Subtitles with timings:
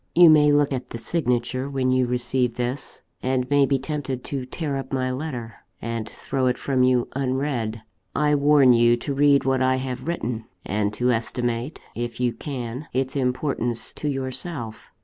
[0.15, 4.47] "You may look at the signature when you receive this, and may be tempted to
[4.47, 7.83] tear up my letter, and throw it from you unread.
[8.15, 12.87] I warn you to read what I have written, and to estimate, if you can,
[12.93, 14.91] its importance to yourself.